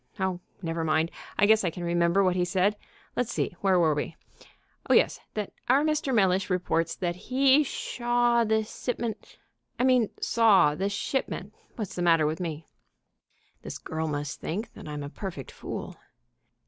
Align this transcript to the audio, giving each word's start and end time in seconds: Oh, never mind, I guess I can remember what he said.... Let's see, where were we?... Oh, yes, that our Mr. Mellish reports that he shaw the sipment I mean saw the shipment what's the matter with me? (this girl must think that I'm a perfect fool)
Oh, 0.19 0.39
never 0.63 0.83
mind, 0.83 1.11
I 1.37 1.45
guess 1.45 1.63
I 1.63 1.69
can 1.69 1.83
remember 1.83 2.23
what 2.23 2.35
he 2.35 2.43
said.... 2.43 2.75
Let's 3.15 3.31
see, 3.31 3.55
where 3.61 3.77
were 3.79 3.93
we?... 3.93 4.15
Oh, 4.89 4.95
yes, 4.95 5.19
that 5.35 5.53
our 5.69 5.83
Mr. 5.83 6.11
Mellish 6.11 6.49
reports 6.49 6.95
that 6.95 7.15
he 7.15 7.61
shaw 7.63 8.43
the 8.43 8.63
sipment 8.63 9.37
I 9.77 9.83
mean 9.83 10.09
saw 10.19 10.73
the 10.73 10.89
shipment 10.89 11.53
what's 11.75 11.93
the 11.93 12.01
matter 12.01 12.25
with 12.25 12.39
me? 12.39 12.65
(this 13.61 13.77
girl 13.77 14.07
must 14.07 14.39
think 14.41 14.73
that 14.73 14.87
I'm 14.87 15.03
a 15.03 15.07
perfect 15.09 15.51
fool) 15.51 15.97